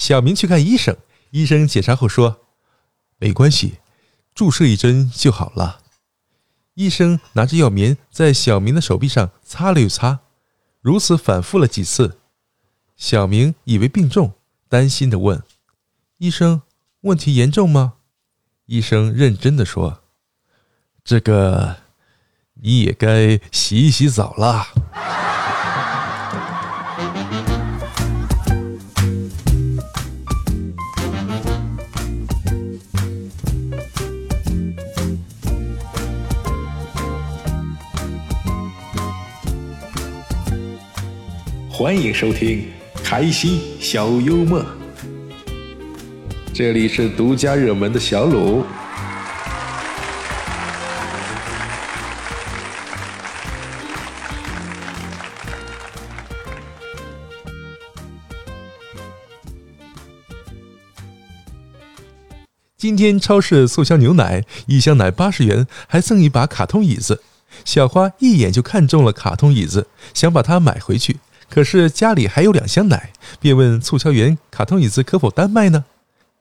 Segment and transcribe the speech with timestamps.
[0.00, 0.96] 小明去看医生，
[1.30, 2.40] 医生检查后说
[3.20, 3.80] ：“没关系，
[4.34, 5.82] 注射一针就好了。”
[6.72, 10.20] 医生拿着药棉在小明的手臂上擦了又擦，
[10.80, 12.18] 如此反复了几次。
[12.96, 14.32] 小明以为病重，
[14.70, 15.42] 担心的问
[16.16, 16.62] ：“医生，
[17.02, 17.96] 问题严重吗？”
[18.64, 20.02] 医生认真的说
[21.04, 21.76] ：“这个，
[22.54, 24.68] 你也该洗一洗澡了。”
[41.80, 42.68] 欢迎收听
[43.02, 44.62] 开心小幽默，
[46.52, 48.62] 这里是独家热门的小鲁。
[62.76, 67.22] 今天超市促销牛奶，一箱奶八十元，还赠一把卡通椅子。
[67.64, 71.16] 小花一眼就看中了卡通椅子，想把它买回去。
[71.50, 75.84] 可是家里还有两箱奶，便问促销员：“卡通椅子可否单卖呢？”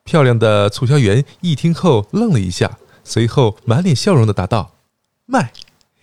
[0.05, 4.75] 漂亮的促销员一听后愣了一下，随后满脸笑容的答道
[5.25, 5.51] ：“卖，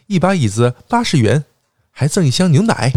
[0.09, 1.45] 一把椅子八十元，
[1.93, 2.93] 还赠一箱牛奶。”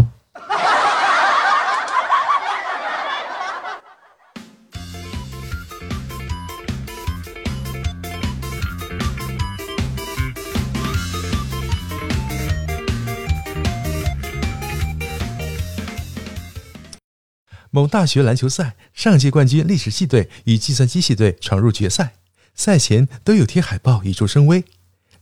[17.70, 22.16] 某大学篮球赛，上届冠军历史系队与计算机系队闯入决赛，
[22.54, 24.64] 赛前都有贴海报以助声威。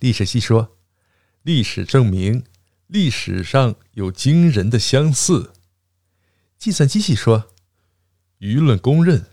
[0.01, 0.79] 历史系说
[1.43, 2.45] ：“历史证明，
[2.87, 5.53] 历史上有惊人的相似。”
[6.59, 7.51] 计算机系说
[8.41, 9.27] ：“舆论公认，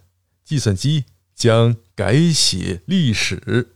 [0.44, 3.75] 计算机将改写历史。”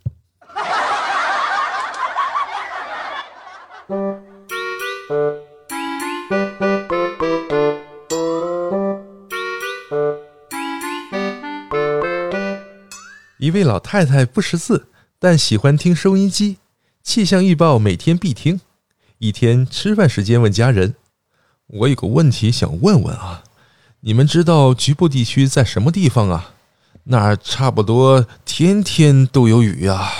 [13.40, 16.58] 一位老太太不识字，但喜欢听收音机，
[17.02, 18.60] 气象预报每天必听。
[19.20, 20.96] 一天吃饭时间问家人
[21.68, 23.46] ：“我有个问题想问问啊，
[24.02, 26.52] 你们知道局部地区在什么地方啊？
[27.06, 30.12] 那儿差不多天天都有雨呀。”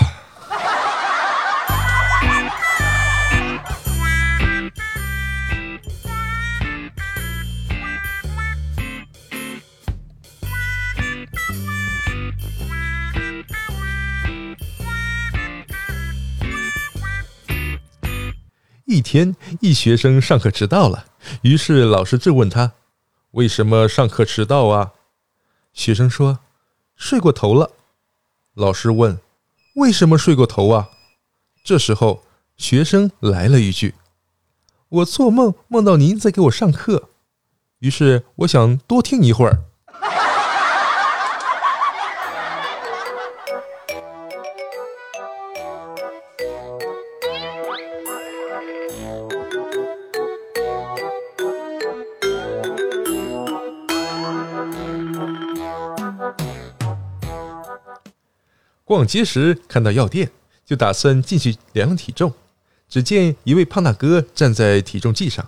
[18.90, 21.06] 一天，一学生上课迟到了，
[21.44, 22.74] 于是老师质问他
[23.34, 24.94] ：“为什么上课迟到啊？”
[25.74, 26.40] 学生说
[26.98, 27.70] ：“睡过头了。”
[28.56, 29.20] 老师问
[29.78, 30.90] ：“为什么睡过头啊？”
[31.64, 32.24] 这时候，
[32.58, 33.94] 学生来了一句
[34.90, 37.10] ：“我做梦梦到您在给我上课，
[37.82, 39.66] 于是我想多听一会儿。”
[58.90, 60.32] 逛街时看到药店，
[60.66, 62.34] 就打算进去量体重。
[62.88, 65.48] 只见一位胖大哥站在体重计上，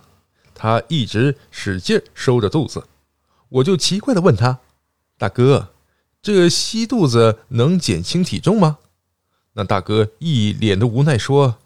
[0.54, 2.84] 他一直使劲收着肚子。
[3.48, 4.60] 我就奇怪的问他
[5.18, 5.70] ：“大哥，
[6.22, 8.78] 这吸肚子能减轻体重吗？”
[9.54, 11.56] 那大哥一脸的无奈说：“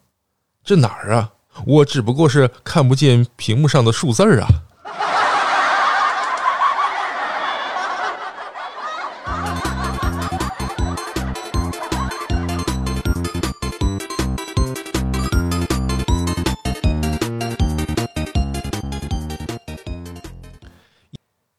[0.65, 1.35] 这哪儿啊？
[1.67, 4.49] 我只不过是看不见屏幕上的数字儿啊。”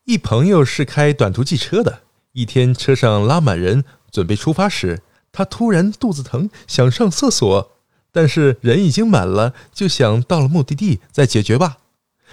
[0.08, 2.00] 一朋友是开短途汽车的，
[2.32, 5.02] 一天车上拉满人，准备出发时，
[5.34, 7.72] 他突然肚子疼，想上厕所，
[8.14, 11.80] 但是人已经满了，就想到了目的地再解决吧。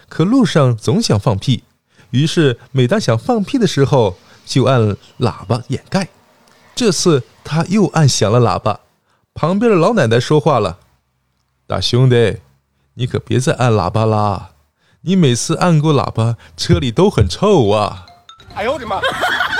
[0.09, 1.65] 可路上总想放屁，
[2.11, 6.07] 于是每当想放屁的时候，就按喇叭掩盖。
[6.77, 8.79] 这次他又按响了喇叭，
[9.35, 10.79] 旁边的老奶奶说话了
[11.67, 12.37] ：“大兄弟，
[12.95, 14.51] 你可别再按喇叭啦。”
[15.07, 18.07] 你每次按过喇叭车里都很臭啊。
[18.55, 18.99] 哎呦我的妈。